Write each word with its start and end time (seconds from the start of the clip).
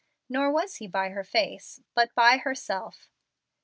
Nor 0.29 0.51
was 0.51 0.77
he 0.77 0.87
by 0.87 1.09
her 1.09 1.23
face, 1.23 1.79
but 1.93 2.09
by 2.15 2.37
herself. 2.37 3.11